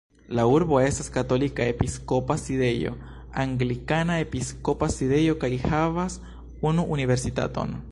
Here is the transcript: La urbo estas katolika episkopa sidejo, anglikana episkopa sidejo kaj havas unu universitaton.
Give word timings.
La 0.37 0.43
urbo 0.51 0.77
estas 0.83 1.09
katolika 1.17 1.67
episkopa 1.73 2.37
sidejo, 2.45 2.95
anglikana 3.45 4.17
episkopa 4.25 4.91
sidejo 4.97 5.39
kaj 5.47 5.53
havas 5.69 6.19
unu 6.71 6.91
universitaton. 6.99 7.79